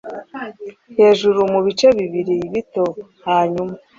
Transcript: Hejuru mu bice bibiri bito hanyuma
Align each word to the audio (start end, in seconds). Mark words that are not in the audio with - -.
Hejuru 0.97 1.39
mu 1.51 1.59
bice 1.65 1.87
bibiri 1.97 2.33
bito 2.53 2.85
hanyuma 3.27 3.73